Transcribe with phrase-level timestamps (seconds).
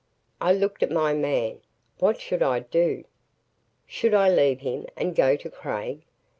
[0.41, 1.59] I looked at my man.
[1.99, 3.03] What should I do?
[3.85, 6.01] Should I leave him and go to Craig?